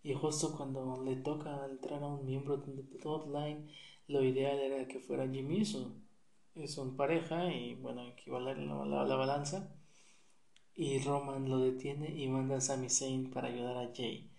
Y 0.03 0.15
justo 0.15 0.57
cuando 0.57 1.03
le 1.05 1.17
toca 1.17 1.67
entrar 1.67 2.03
a 2.03 2.07
un 2.07 2.25
miembro 2.25 2.57
de 2.57 2.83
Bloodline, 2.83 3.71
lo 4.09 4.23
ideal 4.25 4.59
era 4.59 4.89
que 4.89 4.99
fuera 5.01 5.29
Jimmy 5.29 5.65
Son 5.65 6.97
pareja 6.97 7.53
y 7.53 7.75
bueno, 7.75 8.09
equivale 8.09 8.57
la, 8.67 8.85
la, 8.87 9.05
la, 9.05 9.15
balanza. 9.17 9.77
Y 10.75 11.01
Roman 11.01 11.51
lo 11.51 11.59
detiene 11.59 12.09
y 12.19 12.29
manda 12.29 12.57
a 12.57 12.61
Sami 12.61 12.89
Zayn 12.89 13.31
para 13.31 13.49
ayudar 13.49 13.77
a 13.77 13.93
Jay. 13.95 14.31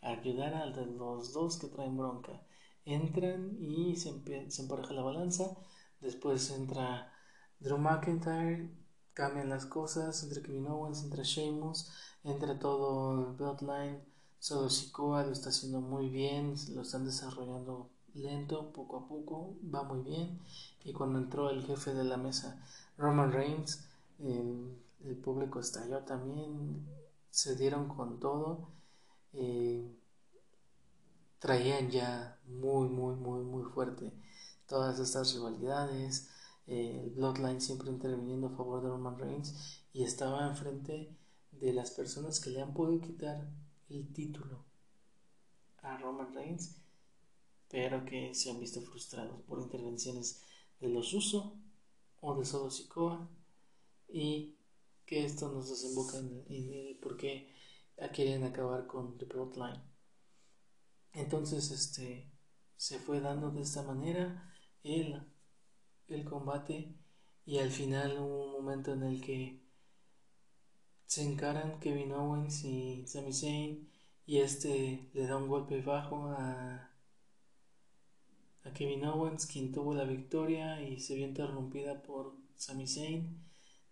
Ayudar 0.00 0.54
a 0.54 0.66
los 0.66 1.34
dos 1.34 1.58
que 1.58 1.68
traen 1.68 1.96
bronca. 1.98 2.46
Entran 2.86 3.56
y 3.60 3.96
se, 3.96 4.10
se 4.50 4.62
empareja 4.62 4.94
la 4.94 5.02
balanza. 5.02 5.56
Después 6.00 6.50
entra 6.50 7.12
Drew 7.60 7.78
McIntyre. 7.78 8.70
Cambian 9.16 9.48
las 9.48 9.64
cosas 9.64 10.22
entre 10.22 10.42
Kevin 10.42 10.66
Owens, 10.66 11.02
entre 11.02 11.24
Sheamus 11.24 11.88
entre 12.22 12.56
todo 12.56 13.30
el 13.30 13.36
Bloodline, 13.36 14.02
solo 14.38 14.68
Sikoa 14.68 15.24
lo 15.24 15.32
está 15.32 15.48
haciendo 15.48 15.80
muy 15.80 16.10
bien, 16.10 16.54
lo 16.74 16.82
están 16.82 17.06
desarrollando 17.06 17.88
lento, 18.14 18.72
poco 18.72 18.98
a 18.98 19.08
poco, 19.08 19.54
va 19.72 19.84
muy 19.84 20.02
bien. 20.02 20.40
Y 20.84 20.92
cuando 20.92 21.18
entró 21.20 21.50
el 21.50 21.64
jefe 21.64 21.94
de 21.94 22.04
la 22.04 22.16
mesa, 22.16 22.60
Roman 22.98 23.32
Reigns, 23.32 23.86
el 24.18 25.16
público 25.22 25.60
estalló 25.60 26.00
también, 26.00 26.84
se 27.30 27.54
dieron 27.54 27.88
con 27.88 28.18
todo. 28.18 28.68
Eh, 29.32 29.88
traían 31.38 31.90
ya 31.90 32.38
muy, 32.48 32.88
muy, 32.88 33.14
muy, 33.14 33.44
muy 33.44 33.62
fuerte 33.70 34.12
todas 34.66 34.98
estas 34.98 35.32
rivalidades. 35.32 36.28
Eh, 36.66 37.02
el 37.04 37.10
Bloodline 37.10 37.60
siempre 37.60 37.90
interviniendo 37.90 38.48
a 38.48 38.56
favor 38.56 38.82
de 38.82 38.88
Roman 38.88 39.18
Reigns 39.18 39.84
y 39.92 40.02
estaba 40.02 40.48
enfrente 40.48 41.16
de 41.52 41.72
las 41.72 41.92
personas 41.92 42.40
que 42.40 42.50
le 42.50 42.60
han 42.60 42.74
podido 42.74 43.00
quitar 43.00 43.48
el 43.88 44.12
título 44.12 44.64
a 45.82 45.96
Roman 45.98 46.34
Reigns, 46.34 46.76
pero 47.68 48.04
que 48.04 48.34
se 48.34 48.50
han 48.50 48.58
visto 48.58 48.80
frustrados 48.82 49.40
por 49.42 49.60
intervenciones 49.60 50.42
de 50.80 50.88
los 50.88 51.14
Uso 51.14 51.56
o 52.20 52.34
de 52.36 52.44
Solo 52.44 52.70
Sikoa 52.70 53.28
y 54.08 54.56
que 55.04 55.24
esto 55.24 55.50
nos 55.52 55.68
desemboca 55.68 56.18
en, 56.18 56.44
el 56.48 56.98
por 57.00 57.16
qué 57.16 57.54
quieren 58.12 58.42
acabar 58.44 58.86
con 58.86 59.16
The 59.16 59.26
Bloodline. 59.26 59.82
Entonces, 61.12 61.70
este 61.70 62.30
se 62.76 62.98
fue 62.98 63.20
dando 63.20 63.50
de 63.50 63.62
esta 63.62 63.82
manera 63.82 64.52
el, 64.82 65.22
el 66.08 66.24
combate 66.24 66.94
y 67.44 67.58
al 67.58 67.70
final 67.70 68.18
hubo 68.18 68.44
un 68.46 68.52
momento 68.52 68.92
en 68.92 69.02
el 69.02 69.20
que 69.20 69.60
se 71.06 71.22
encaran 71.22 71.78
Kevin 71.80 72.12
Owens 72.12 72.64
y 72.64 73.06
Sami 73.06 73.32
Zayn 73.32 73.88
y 74.26 74.38
este 74.38 75.08
le 75.14 75.26
da 75.26 75.36
un 75.36 75.48
golpe 75.48 75.80
bajo 75.80 76.28
a, 76.28 76.90
Kevin 78.74 79.04
Owens 79.04 79.46
quien 79.46 79.72
tuvo 79.72 79.94
la 79.94 80.04
victoria 80.04 80.82
y 80.82 80.98
se 80.98 81.14
vio 81.14 81.26
interrumpida 81.26 82.02
por 82.02 82.34
Sami 82.56 82.86
Zayn 82.86 83.46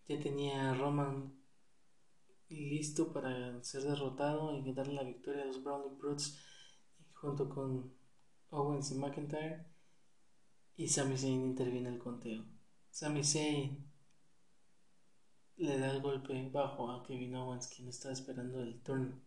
ya 0.09 0.21
tenía 0.21 0.71
a 0.71 0.75
Roman 0.75 1.33
listo 2.49 3.13
para 3.13 3.63
ser 3.63 3.83
derrotado 3.83 4.57
y 4.57 4.73
darle 4.73 4.95
la 4.95 5.03
victoria 5.03 5.43
a 5.43 5.47
los 5.47 5.63
Browning 5.63 5.99
Brutes 5.99 6.39
junto 7.15 7.49
con 7.49 7.93
Owens 8.51 8.91
y 8.91 8.97
McIntyre. 8.97 9.65
Y 10.77 10.89
Sami 10.89 11.17
Zayn 11.17 11.43
interviene 11.43 11.89
el 11.89 11.99
conteo. 11.99 12.45
Sami 12.91 13.23
Zayn 13.23 13.85
le 15.57 15.79
da 15.79 15.91
el 15.93 16.03
golpe 16.03 16.49
bajo 16.51 16.91
a 16.91 17.03
Kevin 17.05 17.37
Owens, 17.37 17.69
quien 17.69 17.89
está 17.89 18.11
esperando 18.11 18.61
el 18.61 18.81
turno 18.83 19.21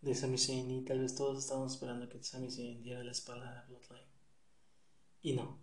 de 0.00 0.14
Sami 0.14 0.38
Zayn. 0.38 0.70
Y 0.70 0.84
tal 0.84 1.00
vez 1.00 1.14
todos 1.14 1.38
estábamos 1.38 1.74
esperando 1.74 2.08
que 2.08 2.22
Sami 2.22 2.50
Zayn 2.50 2.82
diera 2.82 3.04
la 3.04 3.12
espalda 3.12 3.60
a 3.60 3.66
Bloodline. 3.66 4.08
Y 5.20 5.34
no, 5.34 5.58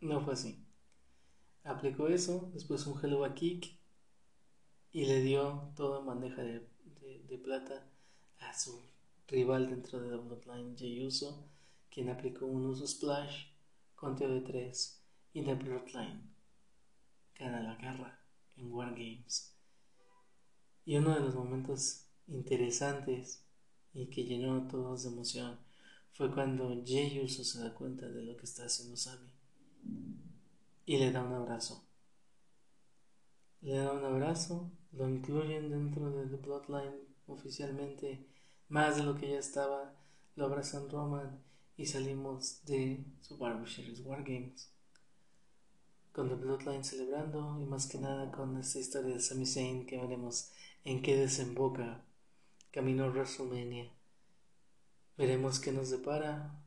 no 0.00 0.20
fue 0.20 0.34
así. 0.34 0.64
Aplicó 1.62 2.08
eso, 2.08 2.50
después 2.52 2.86
un 2.86 2.98
Hello 3.02 3.32
Kick 3.34 3.78
y 4.94 5.06
le 5.06 5.22
dio 5.22 5.72
toda 5.74 6.00
bandeja 6.00 6.42
de, 6.42 6.60
plata 7.42 7.84
a 8.38 8.56
su 8.56 8.80
rival 9.26 9.68
dentro 9.68 10.00
de 10.00 10.16
Bloodline, 10.16 10.76
Jey 10.78 11.04
Uso, 11.04 11.48
quien 11.90 12.08
aplicó 12.08 12.46
un 12.46 12.66
uso 12.66 12.86
splash, 12.86 13.46
conteo 14.04 14.28
de 14.28 14.42
3 14.42 15.02
y 15.32 15.42
The 15.42 15.54
Bloodline 15.54 16.30
gana 17.38 17.62
la 17.62 17.74
guerra 17.76 18.20
en 18.54 18.70
Wargames. 18.70 19.56
Y 20.84 20.96
uno 20.96 21.14
de 21.14 21.20
los 21.20 21.34
momentos 21.34 22.10
interesantes 22.26 23.46
y 23.94 24.10
que 24.10 24.24
llenó 24.24 24.56
a 24.56 24.68
todos 24.68 25.04
de 25.04 25.08
emoción 25.08 25.58
fue 26.12 26.30
cuando 26.30 26.84
Jey 26.84 27.24
Uso 27.24 27.44
se 27.44 27.60
da 27.60 27.72
cuenta 27.72 28.06
de 28.06 28.22
lo 28.24 28.36
que 28.36 28.44
está 28.44 28.66
haciendo 28.66 28.94
Sammy 28.94 29.30
y 30.84 30.98
le 30.98 31.10
da 31.10 31.22
un 31.22 31.32
abrazo. 31.32 31.88
Le 33.62 33.78
da 33.78 33.90
un 33.90 34.04
abrazo 34.04 34.70
lo 34.92 35.08
incluyen 35.08 35.70
dentro 35.70 36.10
de 36.10 36.26
The 36.26 36.36
Bloodline 36.36 37.00
oficialmente, 37.26 38.28
más 38.68 38.96
de 38.96 39.02
lo 39.02 39.16
que 39.16 39.30
ya 39.30 39.38
estaba, 39.38 39.94
lo 40.36 40.44
abrazan 40.44 40.90
Roman 40.90 41.42
y 41.76 41.86
salimos 41.86 42.64
de 42.64 43.04
Survivor 43.20 43.68
Series 43.68 44.00
Wargames. 44.00 44.70
Con 46.12 46.28
The 46.28 46.36
Bloodline 46.36 46.84
celebrando 46.84 47.58
y 47.60 47.66
más 47.66 47.86
que 47.86 47.98
nada 47.98 48.30
con 48.30 48.56
esta 48.58 48.78
historia 48.78 49.14
de 49.14 49.20
Sami 49.20 49.46
Zayn 49.46 49.86
que 49.86 49.98
veremos 49.98 50.52
en 50.84 51.02
qué 51.02 51.16
desemboca 51.16 52.04
camino 52.70 53.04
a 53.04 53.08
WrestleMania. 53.08 53.90
Veremos 55.16 55.60
qué 55.60 55.72
nos 55.72 55.90
depara 55.90 56.62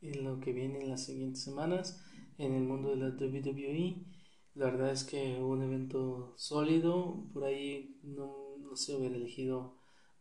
en 0.00 0.24
lo 0.24 0.40
que 0.40 0.52
viene 0.52 0.80
en 0.80 0.90
las 0.90 1.04
siguientes 1.04 1.42
semanas 1.42 2.04
en 2.38 2.54
el 2.54 2.64
mundo 2.64 2.90
de 2.90 2.96
la 2.96 3.08
WWE 3.08 4.14
la 4.54 4.66
verdad 4.66 4.92
es 4.92 5.02
que 5.02 5.42
un 5.42 5.62
evento 5.62 6.32
sólido. 6.36 7.26
Por 7.32 7.44
ahí 7.44 7.98
no, 8.02 8.56
no 8.58 8.76
sé, 8.76 8.94
hubiera 8.94 9.16
elegido 9.16 9.74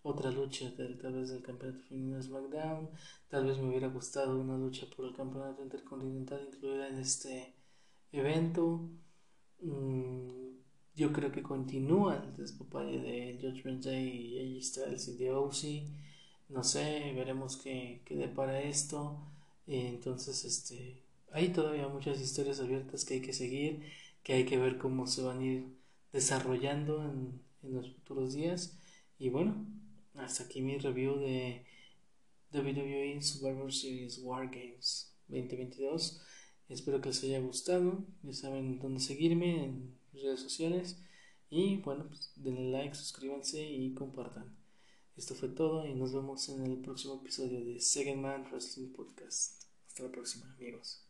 otra 0.03 0.31
lucha 0.31 0.73
tal 0.75 1.13
vez 1.13 1.29
del 1.29 1.41
campeonato 1.41 1.81
femenino 1.83 2.21
SmackDown. 2.21 2.89
Tal 3.29 3.45
vez 3.45 3.57
me 3.57 3.69
hubiera 3.69 3.87
gustado 3.87 4.39
una 4.39 4.57
lucha 4.57 4.85
por 4.95 5.05
el 5.05 5.15
campeonato 5.15 5.63
intercontinental 5.63 6.47
incluida 6.47 6.87
en 6.87 6.99
este 6.99 7.55
evento. 8.11 8.89
Mm, 9.61 10.57
yo 10.95 11.11
creo 11.11 11.31
que 11.31 11.41
continúa 11.41 12.23
el 12.23 12.35
despapalle 12.35 12.99
de 12.99 13.39
Judgment 13.41 13.83
Day 13.83 14.07
y 14.07 14.57
AJ 14.57 14.63
Styles 14.63 15.07
y 15.07 15.17
de 15.17 15.31
OC. 15.31 15.63
No 16.49 16.63
sé, 16.63 17.13
veremos 17.15 17.57
qué, 17.57 18.01
qué 18.05 18.15
depara 18.15 18.61
esto. 18.61 19.19
entonces, 19.67 20.45
este, 20.45 21.01
hay 21.31 21.49
todavía 21.49 21.87
muchas 21.87 22.21
historias 22.21 22.59
abiertas 22.59 23.05
que 23.05 23.15
hay 23.15 23.21
que 23.21 23.33
seguir 23.33 23.83
que 24.23 24.33
hay 24.33 24.45
que 24.45 24.57
ver 24.57 24.77
cómo 24.77 25.05
se 25.07 25.21
van 25.21 25.39
a 25.39 25.45
ir 25.45 25.67
desarrollando 26.11 27.03
en, 27.03 27.41
los 27.61 27.93
futuros 27.93 28.33
días. 28.33 28.77
Y 29.19 29.29
bueno, 29.29 29.55
hasta 30.15 30.43
aquí 30.43 30.61
mi 30.61 30.77
review 30.77 31.17
de 31.19 31.65
WWE 32.53 33.21
Survivor 33.21 33.73
Series 33.73 34.19
War 34.19 34.49
Games 34.49 35.13
2022. 35.27 36.21
Espero 36.69 37.01
que 37.01 37.09
les 37.09 37.23
haya 37.23 37.39
gustado. 37.39 38.05
Ya 38.21 38.33
saben 38.33 38.79
dónde 38.79 38.99
seguirme 38.99 39.65
en 39.65 39.97
redes 40.13 40.39
sociales. 40.39 40.99
Y 41.49 41.77
bueno, 41.77 42.07
pues 42.07 42.31
denle 42.35 42.71
like, 42.71 42.95
suscríbanse 42.95 43.63
y 43.63 43.93
compartan. 43.93 44.55
Esto 45.15 45.35
fue 45.35 45.49
todo 45.49 45.85
y 45.85 45.93
nos 45.93 46.13
vemos 46.13 46.49
en 46.49 46.63
el 46.65 46.77
próximo 46.79 47.15
episodio 47.21 47.63
de 47.63 47.79
Second 47.79 48.21
Man 48.21 48.45
Wrestling 48.49 48.91
Podcast. 48.93 49.65
Hasta 49.87 50.03
la 50.03 50.11
próxima, 50.11 50.51
amigos. 50.53 51.02